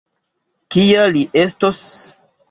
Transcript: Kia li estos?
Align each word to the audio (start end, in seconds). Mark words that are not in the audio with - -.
Kia 0.75 1.03
li 1.17 1.21
estos? 1.41 1.83